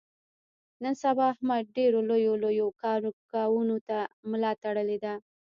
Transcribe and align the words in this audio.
نن 0.83 0.93
سبا 1.03 1.25
احمد 1.33 1.63
ډېرو 1.77 1.99
لویو 2.09 2.33
لویو 2.43 2.67
کاونو 3.31 3.77
ته 3.87 3.97
ملا 4.29 4.51
تړلې 4.63 4.97
ده. 5.03 5.13